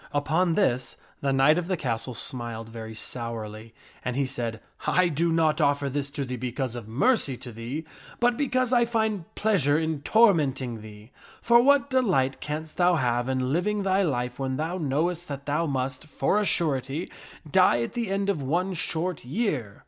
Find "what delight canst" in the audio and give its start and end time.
11.61-12.77